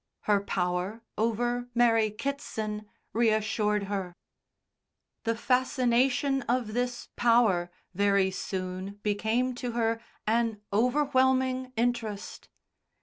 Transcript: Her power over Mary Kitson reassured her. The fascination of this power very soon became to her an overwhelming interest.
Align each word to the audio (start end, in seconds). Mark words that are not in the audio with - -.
Her 0.21 0.39
power 0.41 1.03
over 1.15 1.69
Mary 1.75 2.09
Kitson 2.09 2.89
reassured 3.13 3.83
her. 3.83 4.15
The 5.25 5.35
fascination 5.37 6.41
of 6.49 6.73
this 6.73 7.09
power 7.15 7.69
very 7.93 8.31
soon 8.31 8.95
became 9.03 9.53
to 9.61 9.73
her 9.73 10.01
an 10.25 10.59
overwhelming 10.73 11.71
interest. 11.77 12.49